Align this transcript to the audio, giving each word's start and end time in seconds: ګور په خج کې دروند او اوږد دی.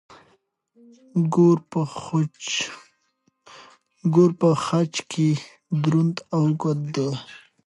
ګور 4.13 4.31
په 4.39 4.51
خج 4.63 4.93
کې 5.11 5.29
دروند 5.83 6.15
او 6.35 6.43
اوږد 6.47 6.79
دی. 6.95 7.09